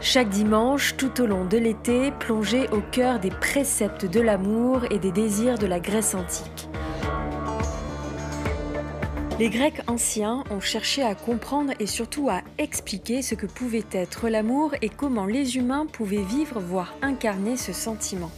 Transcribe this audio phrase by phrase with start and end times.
[0.00, 4.98] Chaque dimanche, tout au long de l'été, plongez au cœur des préceptes de l'amour et
[4.98, 6.68] des désirs de la Grèce antique.
[9.38, 14.30] Les Grecs anciens ont cherché à comprendre et surtout à expliquer ce que pouvait être
[14.30, 18.30] l'amour et comment les humains pouvaient vivre, voire incarner ce sentiment.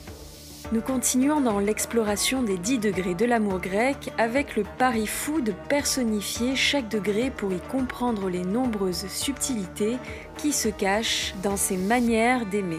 [0.72, 5.52] Nous continuons dans l'exploration des 10 degrés de l'amour grec avec le pari fou de
[5.68, 9.96] personnifier chaque degré pour y comprendre les nombreuses subtilités
[10.36, 12.78] qui se cachent dans ces manières d'aimer.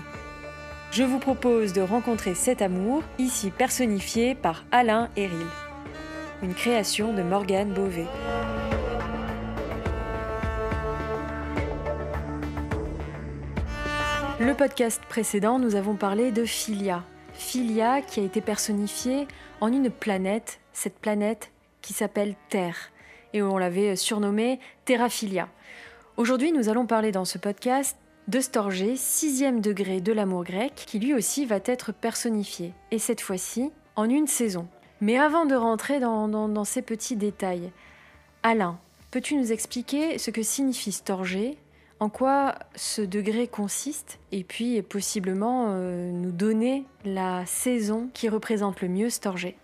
[0.91, 5.47] Je vous propose de rencontrer cet amour, ici personnifié par Alain Héril.
[6.43, 8.07] Une création de Morgane Beauvais.
[14.39, 17.03] Le podcast précédent, nous avons parlé de Philia,
[17.41, 19.27] Philia qui a été personnifiée
[19.59, 21.51] en une planète, cette planète
[21.81, 22.91] qui s'appelle Terre,
[23.33, 25.49] et on l'avait surnommée Terraphilia.
[26.17, 30.99] Aujourd'hui, nous allons parler dans ce podcast de Storgé, sixième degré de l'amour grec, qui
[30.99, 34.67] lui aussi va être personnifié, et cette fois-ci en une saison.
[35.01, 37.71] Mais avant de rentrer dans, ces petits détails,
[38.43, 38.77] Alain,
[39.09, 41.57] peux-tu nous expliquer ce que signifie Storgé?
[42.01, 48.81] En quoi ce degré consiste et puis possiblement euh, nous donner la saison qui représente
[48.81, 49.55] le mieux Storgé.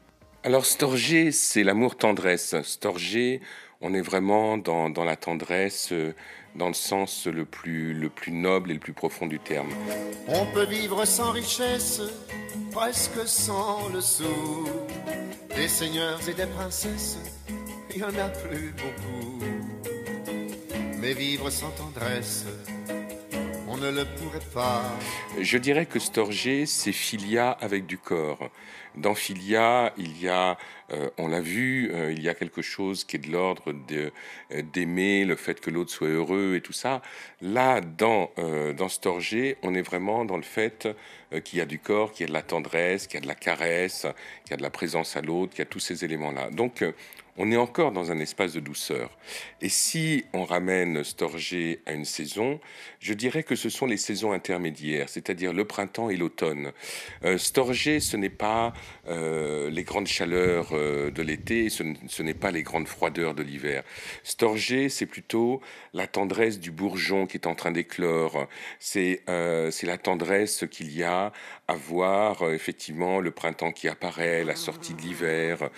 [0.43, 2.55] Alors Storgé, c'est l'amour-tendresse.
[2.61, 3.41] Storgé,
[3.81, 6.13] on est vraiment dans, la tendresse, euh,
[6.53, 9.69] dans le sens le plus, le plus noble et le plus profond du terme.
[10.27, 12.02] On peut vivre sans richesse,
[12.71, 14.69] presque sans le sou.
[15.55, 17.17] Des seigneurs et des princesses,
[17.89, 19.43] il n'y en a plus beaucoup
[20.99, 22.45] mais vivre sans tendresse,
[23.67, 24.83] on ne le pourrait pas.
[25.39, 28.49] Je dirais que Storgé, c'est Philia avec du corps.
[28.95, 30.57] Dans Philia, il y a,
[30.91, 34.09] euh, on l'a vu, euh, il y a quelque chose qui est de l'ordre euh,
[34.73, 37.03] d'aimer le fait que l'autre soit heureux et tout ça.
[37.41, 38.31] Là, dans,
[38.75, 40.87] dans Storgé, on est vraiment dans le fait
[41.43, 43.27] qu'il y a du corps, qu'il y a de la tendresse, qu'il y a de
[43.27, 44.07] la caresse,
[44.43, 46.49] qu'il y a de la présence à l'autre, qu'il y a tous ces éléments-là.
[46.49, 46.83] Donc,
[47.37, 49.17] on est encore dans un espace de douceur.
[49.61, 52.59] Et si on ramène Storgé à une saison,
[52.99, 56.71] je dirais que ce sont les saisons intermédiaires, c'est-à-dire le printemps et l'automne.
[57.23, 58.73] Euh, Storgé, ce n'est pas
[59.08, 61.83] euh, les grandes chaleurs euh, de l'été, ce,
[62.23, 63.83] n'est pas les grandes froideurs de l'hiver.
[64.23, 65.61] Storgé, c'est plutôt
[65.93, 68.48] la tendresse du bourgeon qui est en train d'éclore.
[68.80, 71.31] C'est la tendresse qu'il y a
[71.67, 75.69] à voir effectivement le printemps qui apparaît, la sortie de l'hiver,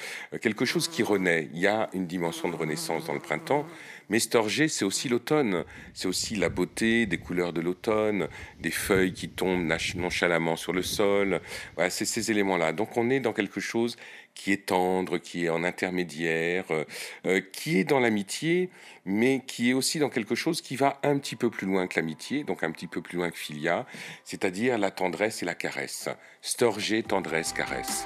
[0.42, 3.66] quelque chose qui renaît il y a une dimension de renaissance dans le printemps.
[4.10, 5.64] Mais Storgé, c'est aussi l'automne.
[5.94, 8.28] C'est aussi la beauté des couleurs de l'automne,
[8.60, 11.42] des feuilles qui tombent nonchalamment sur le sol.
[11.90, 12.74] C'est ces éléments-là.
[12.74, 13.98] Donc on est dans quelque chose
[14.40, 16.86] qui est tendre, qui est en intermédiaire, euh,
[17.26, 18.70] euh, qui est dans l'amitié,
[19.06, 22.00] mais qui est aussi dans quelque chose qui va un petit peu plus loin que
[22.00, 23.86] l'amitié, donc un petit peu plus loin que Philia,
[24.24, 26.08] c'est-à-dire la tendresse et la caresse.
[26.42, 28.06] Storgé, tendresse, caresse.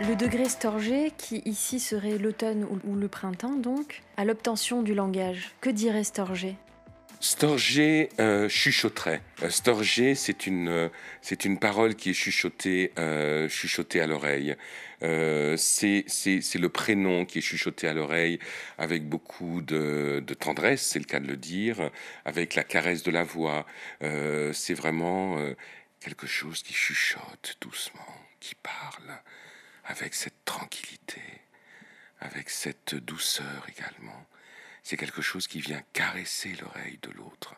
[0.00, 5.52] Le degré storgé, qui ici serait l'automne ou le printemps donc, à l'obtention du langage,
[5.60, 6.56] que dirait Storgé?
[7.20, 9.22] Storgé euh, chuchoterait.
[9.42, 10.88] Euh, Storgé, c'est une, euh,
[11.44, 12.92] une parole qui est chuchotée,
[13.48, 14.56] chuchotée à l'oreille.
[15.00, 18.38] c'est, c'est, le prénom qui est chuchoté à l'oreille
[18.76, 21.90] avec beaucoup de, de tendresse, c'est le cas de le dire,
[22.26, 23.64] avec la caresse de la voix.
[24.52, 25.38] c'est vraiment
[26.00, 29.18] quelque chose qui chuchote doucement, qui parle
[29.84, 31.20] avec cette tranquillité,
[32.20, 34.26] avec cette douceur également.
[34.82, 37.54] C'est quelque chose qui vient caresser l'oreille de l'autre.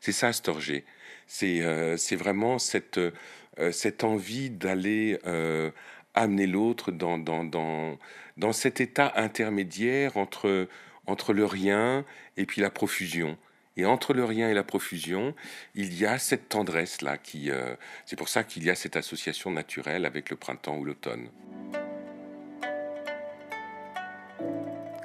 [0.00, 0.84] C'est ça, Storgé.
[1.26, 5.70] C'est euh, vraiment cette, euh, cette envie d'aller euh,
[6.14, 7.98] amener l'autre dans, dans, dans,
[8.36, 10.68] dans cet état intermédiaire entre,
[11.06, 12.04] entre le rien
[12.36, 13.38] et puis la profusion.
[13.76, 15.34] Et entre le rien et la profusion,
[15.74, 17.18] il y a cette tendresse-là.
[17.18, 17.50] qui.
[18.06, 21.28] c'est pour ça qu'il y a cette association naturelle avec le printemps ou l'automne.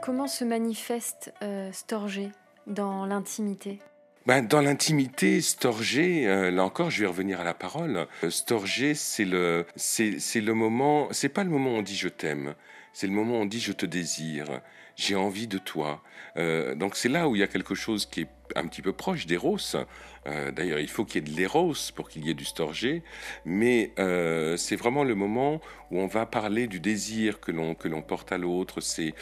[0.09, 2.29] Comment se manifeste euh, Storgé
[2.66, 3.78] dans l'intimité?
[4.26, 8.08] Ben, dans l'intimité, Storgé, euh, là encore, je vais revenir à la parole.
[8.23, 11.96] Euh, Storgé, c'est le, c'est, c'est le moment, c'est pas le moment où on dit
[11.96, 12.55] je t'aime,
[12.91, 14.61] c'est le moment où on dit je te désire
[14.99, 16.03] j'ai envie de toi.
[16.38, 18.93] Euh, donc c'est là où il y a quelque chose qui est un petit peu
[18.93, 19.75] proche d'Eros.
[20.28, 23.03] Euh, d'ailleurs, il faut qu'il y ait de l'Eros pour qu'il y ait du Storgé,
[23.46, 25.61] mais euh, c'est vraiment le moment
[25.91, 28.81] où on va parler du désir que l'on que l'on porte à l'autre.
[28.81, 29.13] C'est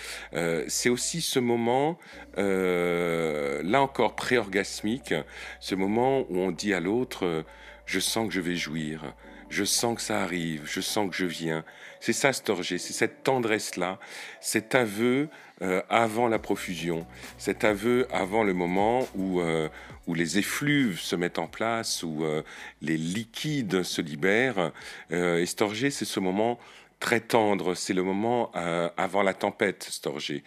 [0.67, 1.97] c'est aussi ce moment,
[2.35, 5.13] là encore pré-orgasmique,
[5.59, 7.45] ce moment où on dit à l'autre,
[7.85, 9.13] je sens que je vais jouir
[9.49, 11.63] je sens que ça arrive, je sens que je viens.
[11.99, 13.99] C'est ça, Storgé, c'est cette tendresse-là,
[14.41, 15.29] cet aveu
[15.61, 17.07] euh, avant la profusion,
[17.37, 19.69] cet aveu avant le moment où, euh,
[20.05, 22.43] où les effluves se mettent en place, où euh,
[22.81, 24.71] les liquides se libèrent.
[25.11, 26.59] et Storgé, c'est ce moment
[26.99, 28.51] très tendre, c'est le moment
[28.97, 30.43] avant la tempête, Storgé.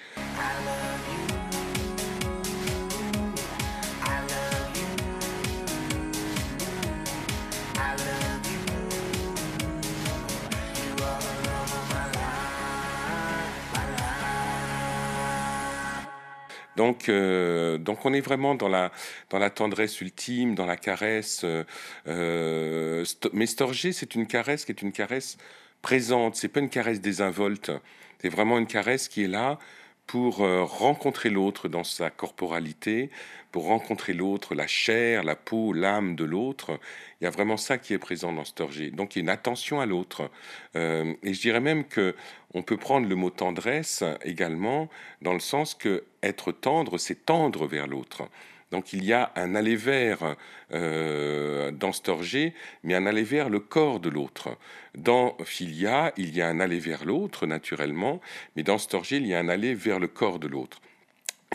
[16.81, 18.91] Donc, euh, donc on est vraiment dans la,
[19.29, 21.43] dans la tendresse ultime, dans la caresse.
[21.45, 21.63] Euh,
[22.09, 23.05] euh,
[23.35, 25.37] mais Storgé, c'est une caresse qui est une caresse
[25.83, 26.37] présente.
[26.37, 27.71] C'est pas une caresse désinvolte.
[28.23, 29.59] C'est vraiment une caresse qui est là
[30.11, 33.11] pour euh, rencontrer l'autre dans sa corporalité,
[33.53, 36.81] pour rencontrer l'autre, la chair, la peau, l'âme de l'autre.
[37.21, 38.91] Il y a vraiment ça qui est présent dans Storgé.
[38.91, 40.29] Donc il y a une attention à l'autre.
[40.75, 42.17] Euh, et je dirais même que
[42.55, 44.89] on peut prendre le mot tendresse également
[45.23, 48.25] dans le sens que être tendre, c'est tendre vers l'autre.
[48.71, 50.37] Donc il y a un aller vers
[50.73, 54.57] euh, dans Storgé, mais un aller vers le corps de l'autre.
[54.95, 58.21] Dans Philia, il y a un aller vers l'autre, naturellement,
[58.55, 60.81] mais dans Storgé, il y a un aller vers le corps de l'autre.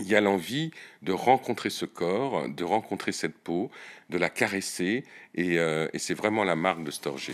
[0.01, 0.71] Il y a l'envie
[1.03, 3.71] de rencontrer ce corps, de rencontrer cette peau,
[4.09, 7.33] de la caresser, et, euh, et c'est vraiment la marque de Storgé.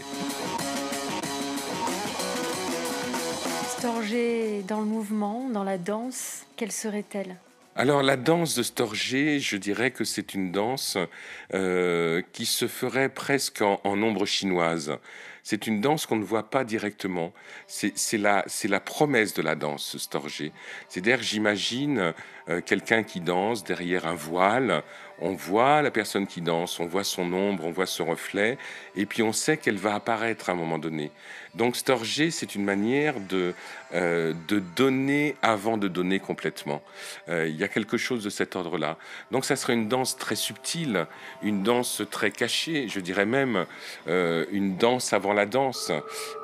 [3.80, 7.36] Storgé dans le mouvement, dans la danse, quelle serait-elle?
[7.76, 10.98] Alors la danse de Storgé, je dirais que c'est une danse
[11.54, 14.98] euh, qui se ferait presque en, en ombre chinoise.
[15.44, 17.34] C'est une danse qu'on ne voit pas directement.
[17.68, 18.44] C'est la,
[18.80, 20.52] promesse de la danse, Storgé.
[20.88, 22.14] C'est-à-dire, j'imagine
[22.50, 24.84] euh, quelqu'un qui danse derrière un voile.
[25.22, 28.58] On voit la personne qui danse, on voit son ombre, on voit son reflet,
[28.96, 31.12] et puis on sait qu'elle va apparaître à un moment donné.
[31.54, 33.54] Donc Storgé, c'est une manière de,
[33.94, 36.82] euh, de donner avant de donner complètement.
[37.30, 38.98] Euh, il y a quelque chose de cet ordre-là.
[39.32, 41.06] Donc ça serait une danse très subtile,
[41.44, 43.66] une danse très cachée, je dirais même
[44.08, 45.92] une danse avant la danse.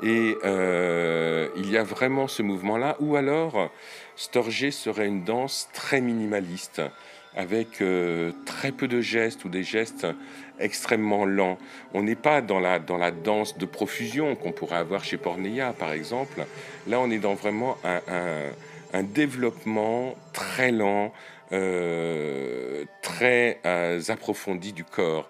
[0.03, 3.71] Et il y a vraiment ce mouvement-là, ou alors
[4.17, 6.81] Storgé serait une danse très minimaliste,
[7.37, 10.07] avec euh, très peu de gestes ou des gestes
[10.59, 11.59] extrêmement lents.
[11.93, 15.71] On n'est pas dans la, dans la danse de profusion qu'on pourrait avoir chez Porneia,
[15.71, 16.45] par exemple.
[16.87, 21.13] Là, on est dans vraiment un, développement très lent,
[21.51, 25.27] euh, très euh, approfondi du corps.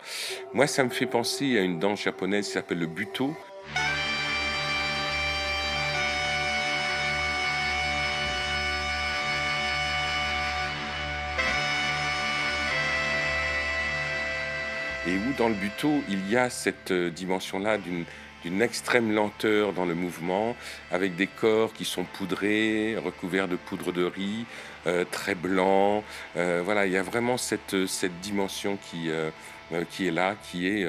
[0.53, 3.35] Moi, ça me fait penser à une danse japonaise qui s'appelle le buto,
[15.07, 19.85] et où dans le buto, il y a cette euh, dimension-là d'une extrême lenteur dans
[19.85, 20.55] le mouvement,
[20.91, 24.45] avec des corps qui sont poudrés, recouverts de poudre de riz,
[24.85, 26.03] euh, très blancs.
[26.35, 29.09] Euh, voilà, il y a vraiment cette, cette dimension qui,
[29.89, 30.85] qui est là, qui est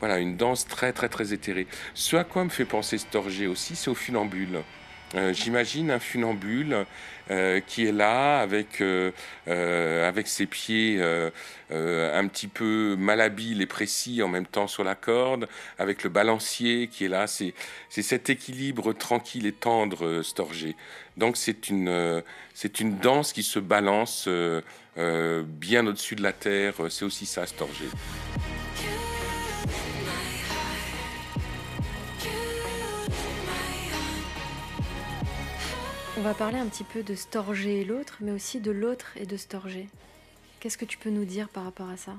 [0.00, 1.66] voilà, une danse très très très éthérée.
[1.94, 4.62] Ce à quoi me fait penser Storgé aussi, c'est au funambule.
[5.14, 6.86] Euh, j'imagine un funambule
[7.30, 9.10] euh, qui est là avec, euh,
[9.46, 11.00] avec ses pieds
[11.70, 15.48] un petit peu malhabiles et précis en même temps sur la corde,
[15.78, 17.26] avec le balancier qui est là.
[17.26, 17.54] C'est
[17.88, 20.76] cet équilibre tranquille et tendre, Storgé.
[21.16, 22.22] Donc c'est une,
[22.54, 24.28] c'est une danse qui se balance
[24.96, 26.74] bien au-dessus de la terre.
[26.90, 27.86] C'est aussi ça, Storgé.
[36.18, 39.24] On va parler un petit peu de Storgé et l'autre, mais aussi de l'autre et
[39.24, 39.88] de Storgé.
[40.60, 42.12] Qu'est-ce que tu peux nous dire par rapport à ça?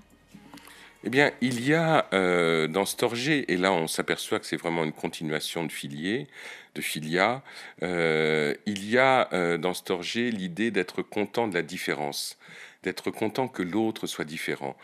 [1.04, 4.84] Eh bien, il y a euh, dans Storgé, et là on s'aperçoit que c'est vraiment
[4.84, 6.28] une continuation de filier,
[6.74, 7.44] de filia,
[7.84, 12.40] euh, il y a euh, dans Storgé l'idée d'être content de la différence,
[12.82, 14.76] d'être content que l'autre soit différent.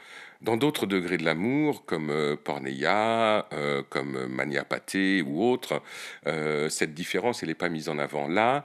[0.41, 3.45] Dans d'autres degrés de l'amour, comme Porneia,
[3.89, 5.81] comme Mania Pathé ou autres,
[6.69, 8.29] cette différence, elle n'est pas mise en avant.
[8.29, 8.63] Là,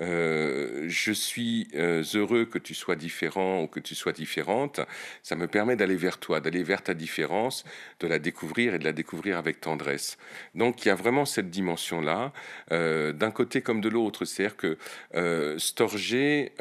[0.00, 4.80] euh, je suis euh, heureux que tu sois différent ou que tu sois différente,
[5.22, 7.64] ça me permet d'aller vers toi, d'aller vers ta différence,
[8.00, 10.18] de la découvrir et de la découvrir avec tendresse.
[10.54, 12.32] Donc il y a vraiment cette dimension-là,
[12.72, 14.24] euh, d'un côté comme de l'autre.
[14.24, 14.76] C'est-à-dire que
[15.58, 16.52] Storgé,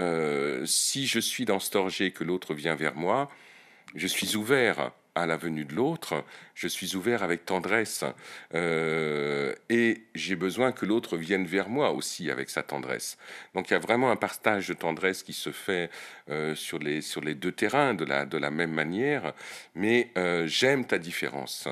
[0.65, 3.29] si je suis dans Storgé que l'autre vient vers moi,
[3.95, 8.03] je suis ouvert à la venue de l'autre, je suis ouvert avec tendresse
[8.53, 13.17] euh, et j'ai besoin que l'autre vienne vers moi aussi avec sa tendresse.
[13.53, 15.89] Donc il y a vraiment un partage de tendresse qui se fait
[16.29, 19.33] euh, sur, les, sur les deux terrains de la, de la même manière,
[19.73, 21.67] mais euh, j'aime ta différence.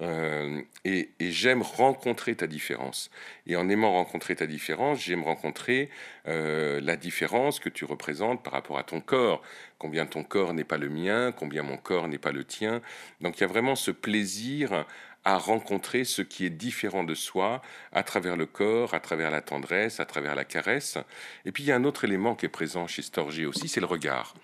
[0.00, 3.10] Euh, et, j'aime rencontrer ta différence.
[3.46, 5.90] Et en aimant rencontrer ta différence, j'aime rencontrer
[6.26, 9.42] euh, la différence que tu représentes par rapport à ton corps.
[9.78, 12.80] Combien ton corps n'est pas le mien, combien mon corps n'est pas le tien.
[13.20, 14.86] Donc il y a vraiment ce plaisir
[15.24, 17.60] à rencontrer ce qui est différent de soi
[17.92, 20.96] à travers le corps, à travers la tendresse, à travers la caresse.
[21.44, 23.80] Et puis il y a un autre élément qui est présent chez Storgé aussi, c'est
[23.80, 24.34] le regard.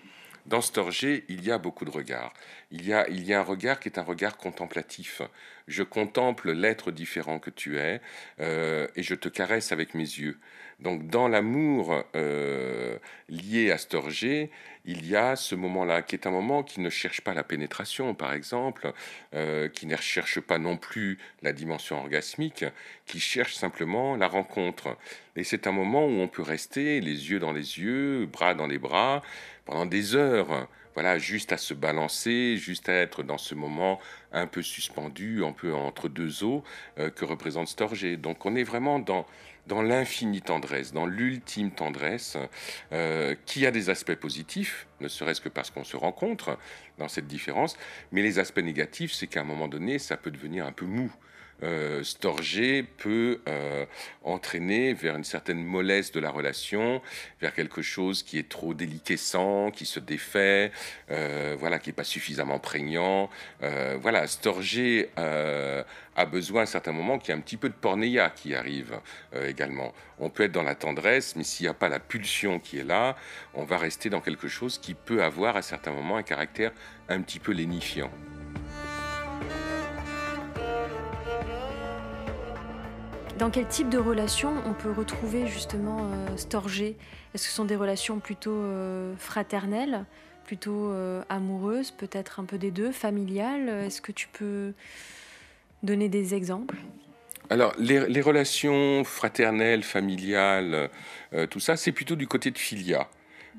[0.45, 2.31] Dans Storgé, il y a beaucoup de regards.
[2.69, 5.23] Il y, a, il y a un regard qui est un regard contemplatif.
[5.67, 7.99] Je contemple l'être différent que tu es
[8.39, 10.37] euh, et je te caresse avec mes yeux.
[10.79, 12.97] Donc dans l'amour euh,
[13.29, 14.51] lié à Storgé,
[14.83, 18.13] il y a ce moment-là qui est un moment qui ne cherche pas la pénétration,
[18.13, 18.93] par exemple,
[19.33, 22.65] euh, qui ne recherche pas non plus la dimension orgasmique,
[23.05, 24.97] qui cherche simplement la rencontre.
[25.35, 28.67] Et c'est un moment où on peut rester les yeux dans les yeux, bras dans
[28.67, 29.23] les bras,
[29.65, 30.67] pendant des heures.
[30.93, 33.99] Voilà, juste à se balancer, juste à être dans ce moment
[34.31, 36.63] un peu suspendu, un peu entre deux eaux
[36.99, 38.15] euh, que représente Storgé.
[38.15, 39.25] Donc on est vraiment dans
[39.67, 42.37] dans l'infinie tendresse, dans l'ultime tendresse,
[42.91, 46.57] euh, qui a des aspects positifs, ne serait-ce que parce qu'on se rencontre
[46.97, 47.77] dans cette différence,
[48.11, 51.11] mais les aspects négatifs, c'est qu'à un moment donné, ça peut devenir un peu mou.
[51.63, 52.03] Euh,
[52.97, 53.85] peut euh,
[54.23, 57.01] entraîner vers une certaine mollesse de la relation,
[57.41, 60.71] vers quelque chose qui est trop déliquescent, qui se défait,
[61.11, 63.29] euh, voilà, qui n'est pas suffisamment prégnant.
[64.01, 68.29] voilà, Storgé a besoin à certains moments qu'il y ait un petit peu de pornéia
[68.29, 68.99] qui arrive
[69.45, 69.93] également.
[70.19, 72.83] On peut être dans la tendresse, mais s'il n'y a pas la pulsion qui est
[72.83, 73.15] là,
[73.53, 76.71] on va rester dans quelque chose qui peut avoir à certains moments un caractère
[77.09, 78.11] un petit peu lénifiant.
[83.37, 86.95] Dans quel type de relation on peut retrouver justement euh, Storgé
[87.33, 90.05] Est-ce que ce sont des relations plutôt euh, fraternelles,
[90.45, 93.67] plutôt euh, amoureuses, peut-être un peu des deux, familiales?
[93.67, 94.71] Est-ce que tu peux
[95.83, 96.77] donner des exemples?
[97.49, 100.89] Alors, les, relations fraternelles, familiales,
[101.51, 103.07] tout ça, c'est plutôt du côté de Filia.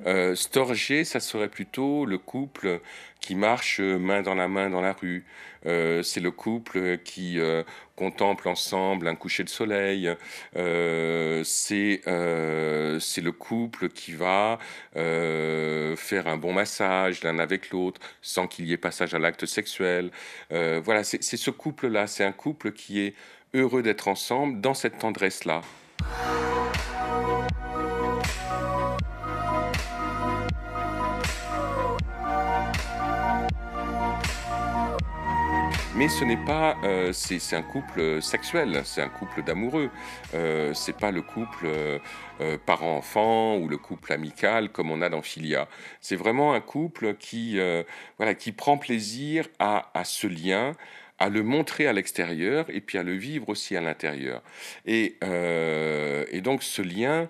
[0.05, 2.81] Euh, Storgé, ça serait plutôt le couple
[3.21, 5.25] qui marche main dans la main dans la rue.
[5.65, 7.62] Euh, c'est le couple qui euh,
[7.97, 10.11] contemple ensemble un coucher de soleil.
[10.55, 14.59] c'est le couple qui va
[14.95, 20.11] faire un bon massage l'un avec l'autre sans qu'il y ait passage à l'acte sexuel.
[20.50, 22.07] voilà, c'est ce couple-là.
[22.07, 23.15] C'est un couple qui est
[23.55, 25.62] heureux d'être ensemble dans cette tendresse-là.
[35.97, 39.88] Mais ce n'est pas, euh, c'est un couple sexuel, c'est un couple d'amoureux.
[40.35, 41.99] Euh, c'est pas le couple euh,
[42.43, 45.69] euh, parent-enfant ou le couple amical comme on a dans Filia.
[46.03, 47.59] C'est vraiment un couple qui,
[48.19, 50.73] voilà, qui prend plaisir à, ce lien
[51.19, 54.43] à le montrer à l'extérieur et puis à le vivre aussi à l'intérieur.
[54.85, 55.17] Et,
[56.43, 57.26] donc ce lien,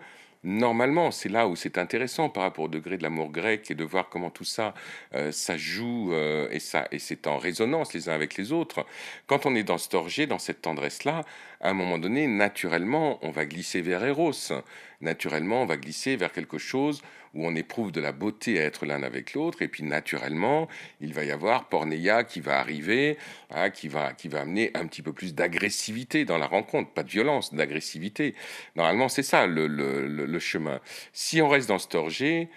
[0.47, 3.85] normalement, c'est là où c'est intéressant par rapport au degré de l'amour grec et de
[3.85, 4.75] voir comment tout ça,
[5.15, 8.87] euh, ça joue euh, et, ça, et c'est en résonance les uns avec les autres.
[9.27, 9.97] Quand on est dans cet
[10.29, 11.25] dans cette tendresse-là,
[11.61, 14.53] à un moment donné, naturellement, on va glisser vers Eros.
[15.01, 17.03] Naturellement, on va glisser vers quelque chose
[17.37, 20.69] où on éprouve de la beauté à être l'un avec l'autre, et puis naturellement,
[21.01, 23.19] il va y avoir Porneia qui va arriver,
[23.51, 27.03] hein, qui, va, qui va amener un petit peu plus d'agressivité dans la rencontre, pas
[27.03, 28.35] de violence, d'agressivité.
[28.75, 30.81] Normalement, c'est ça le, le, chemin.
[31.13, 32.49] Si on reste dans Storgé,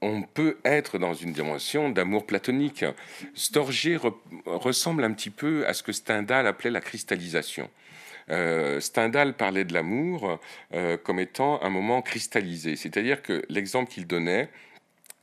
[0.00, 2.84] on peut être dans une dimension d'amour platonique.
[3.34, 3.98] Storgé
[4.46, 7.68] ressemble un petit peu à ce que Stendhal appelait la cristallisation.
[8.30, 10.40] Euh, Stendhal parlait de l'amour
[10.74, 12.76] euh, comme étant un moment cristallisé.
[12.76, 14.50] C'est-à-dire que l'exemple qu'il donnait,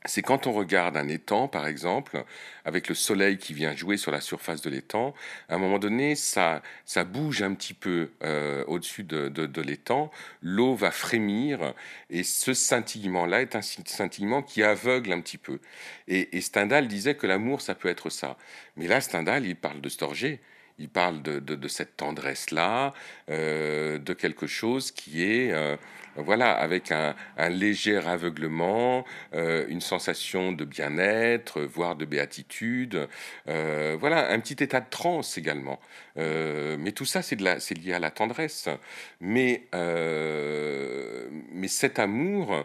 [0.06, 2.24] c'est quand on regarde un étang, par exemple,
[2.66, 5.14] avec le soleil qui vient jouer sur la surface de l'étang,
[5.48, 10.10] à un moment donné, ça, ça bouge un petit peu euh, au-dessus de, de, l'étang,
[10.42, 11.72] l'eau va frémir,
[12.10, 15.58] et ce scintillement-là est un scintillement qui aveugle un petit peu.
[16.06, 18.36] Et, Stendhal disait que l'amour, ça peut être ça.
[18.76, 20.40] Mais là, Stendhal, il parle de Storgé
[20.78, 22.92] il parle de, cette tendresse-là,
[23.30, 25.76] euh, de quelque chose qui est, euh,
[26.16, 27.14] voilà, avec un,
[27.48, 29.04] léger aveuglement,
[29.34, 33.08] euh, une sensation de bien-être, voire de béatitude,
[33.46, 35.80] voilà, un petit état de transe également.
[36.16, 38.68] mais tout ça, c'est lié à la tendresse.
[39.20, 39.68] Mais,
[41.52, 42.64] mais cet amour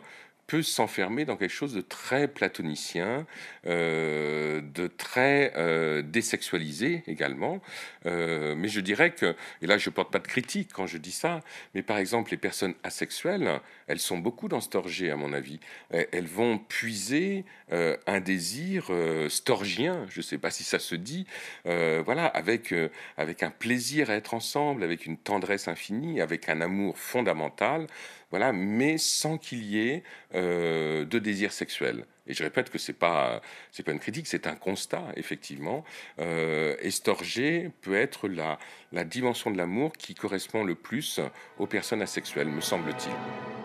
[0.50, 3.28] peut s'enfermer dans quelque chose de très platonicien,
[3.68, 7.62] euh, de très euh, désexualisé également.
[8.08, 11.12] Euh, mais je dirais que, et là je porte pas de critique quand je dis
[11.12, 11.42] ça,
[11.76, 15.60] mais par exemple les personnes asexuelles, elles sont beaucoup dans storgé à mon avis.
[15.92, 18.92] Elles vont puiser un désir
[19.30, 21.26] storgien, je sais pas si ça se dit,
[21.66, 22.74] voilà, avec,
[23.18, 27.88] avec un plaisir à être ensemble, avec une tendresse infinie, avec un amour fondamental
[28.30, 30.04] voilà, mais sans qu'il y ait
[30.36, 32.06] euh, de désir sexuel.
[32.28, 35.84] Et je répète que c'est pas c'est pas une critique, c'est un constat effectivement.
[36.20, 38.60] Euh, estorger peut être la,
[38.92, 41.20] la dimension de l'amour qui correspond le plus
[41.58, 43.59] aux personnes asexuelles, me semble-t-il.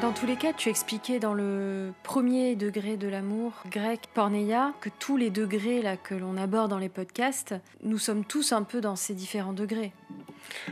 [0.00, 4.88] Dans tous les cas, tu expliquais dans le premier degré de l'amour grec, Porneia, que
[4.98, 8.80] tous les degrés là que l'on aborde dans les podcasts, nous sommes tous un peu
[8.80, 9.92] dans ces différents degrés.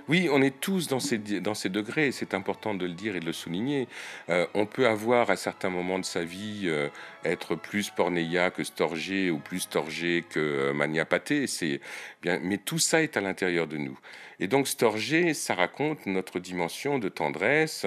[0.09, 3.21] Oui, on est tous dans ces, dans ces degrés, c'est important de le dire et
[3.21, 3.89] de le souligner.
[4.29, 6.89] Euh, on peut avoir à certains moments de sa vie euh,
[7.25, 11.47] être plus pornéia que storgé ou plus storgé que euh, maniapaté,
[12.25, 13.99] mais tout ça est à l'intérieur de nous.
[14.39, 17.85] Et donc storgé, ça raconte notre dimension de tendresse,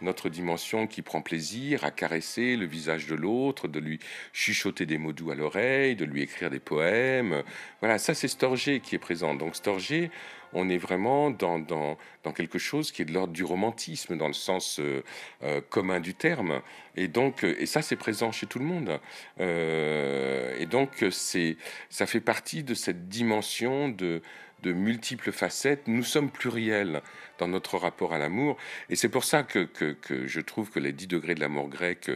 [0.00, 3.98] notre dimension qui prend plaisir à caresser le visage de l'autre, de lui
[4.34, 7.42] chuchoter des mots doux à l'oreille, de lui écrire des poèmes.
[7.80, 9.34] Voilà, ça c'est storgé qui est présent.
[9.34, 10.10] Donc storgé,
[10.52, 11.96] on est vraiment dans, dans,
[12.34, 15.02] quelque chose qui est de l'ordre du romantisme, dans le sens euh,
[15.42, 16.60] euh, commun du terme.
[16.96, 19.00] Et donc, euh, et ça, c'est présent chez tout le monde.
[19.38, 21.56] et donc, c'est,
[21.88, 24.22] ça fait partie de cette dimension de,
[24.62, 25.86] de multiples facettes.
[25.86, 27.02] Nous sommes pluriels
[27.38, 28.56] dans notre rapport à l'amour.
[28.90, 29.68] Et c'est pour ça que,
[30.08, 32.10] je trouve que les 10 degrés de l'amour grec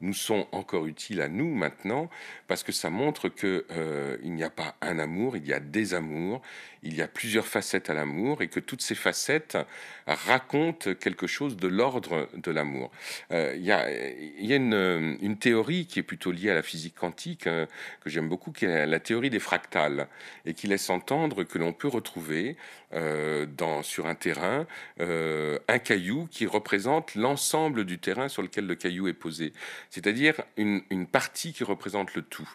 [0.00, 2.10] nous sont encore utiles à nous maintenant,
[2.48, 5.94] parce que ça montre qu'il euh, n'y a pas un amour, il y a des
[5.94, 6.42] amours,
[6.82, 9.56] il y a plusieurs facettes à l'amour, et que toutes ces facettes
[10.06, 12.90] racontent quelque chose de l'ordre de l'amour.
[13.32, 17.46] Euh, il y a, a une, théorie qui est plutôt liée à la physique quantique,
[17.46, 17.66] hein,
[18.02, 20.08] que j'aime beaucoup, qui est la théorie des fractales,
[20.44, 22.56] et qui laisse entendre que l'on peut retrouver
[22.92, 24.65] euh, dans, sur un terrain
[24.98, 29.52] un caillou qui représente l'ensemble du terrain sur lequel le caillou est posé
[29.90, 32.48] c'est-à-dire une, partie qui représente le tout.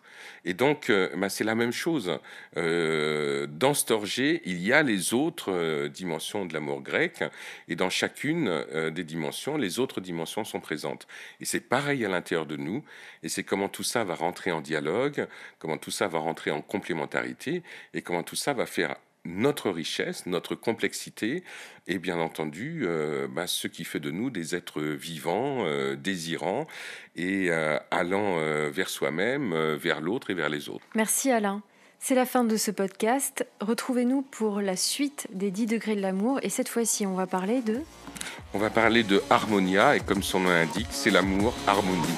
[0.46, 2.20] Et donc, euh, bah, c'est la même chose.
[2.58, 7.24] Euh, dans Storgé, il y a les autres euh, dimensions de l'amour grec,
[7.68, 8.64] et dans chacune
[8.94, 11.08] des dimensions, les autres dimensions sont présentes.
[11.40, 12.84] Et c'est pareil à l'intérieur de nous,
[13.24, 15.28] et c'est comment tout ça va rentrer en dialogue,
[15.60, 20.26] comment tout ça va rentrer en complémentarité, et comment tout ça va faire notre richesse,
[20.26, 21.44] notre complexité,
[21.88, 26.68] et bien entendu euh, bah, ce qui fait de nous des êtres vivants, euh, désirants
[27.16, 30.86] et euh, allant vers soi-même, vers l'autre et vers les autres.
[30.96, 31.62] Merci Alain.
[32.00, 33.46] C'est la fin de ce podcast.
[33.60, 37.62] Retrouvez-nous pour la suite des 10 degrés de l'amour et cette fois-ci on va parler
[37.62, 37.80] de...
[38.54, 42.18] On va parler de harmonia et comme son nom l'indique, c'est l'amour, harmonie.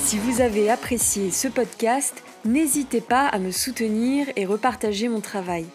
[0.00, 5.66] Si vous avez apprécié ce podcast, N'hésitez pas à me soutenir et repartager mon travail.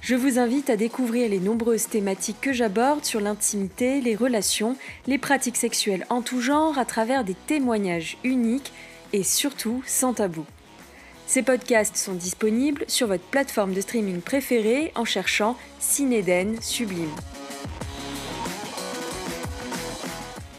[0.00, 5.18] Je vous invite à découvrir les nombreuses thématiques que j'aborde sur l'intimité, les relations, les
[5.18, 8.72] pratiques sexuelles en tout genre à travers des témoignages uniques
[9.12, 10.46] et surtout sans tabou.
[11.26, 17.14] Ces podcasts sont disponibles sur votre plateforme de streaming préférée en cherchant Cinéden Sublime.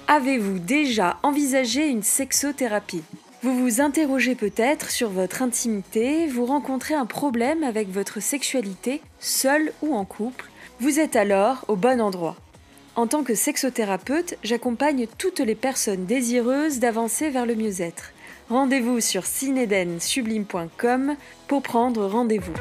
[0.08, 3.04] Avez-vous déjà envisagé une sexothérapie?
[3.46, 9.72] Vous vous interrogez peut-être sur votre intimité, vous rencontrez un problème avec votre sexualité, seul
[9.84, 12.38] ou en couple, vous êtes alors au bon endroit.
[12.96, 18.14] En tant que sexothérapeute, j'accompagne toutes les personnes désireuses d'avancer vers le mieux-être.
[18.50, 21.16] Rendez-vous sur cinedensublime.com
[21.48, 22.54] pour prendre rendez-vous.